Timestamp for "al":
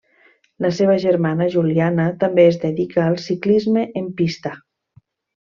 3.05-3.19